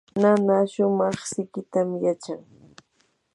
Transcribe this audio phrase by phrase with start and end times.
[0.21, 2.41] nana shumaq siqitam yachan.